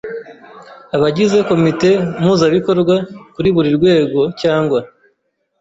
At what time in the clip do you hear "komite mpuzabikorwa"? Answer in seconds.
1.49-2.95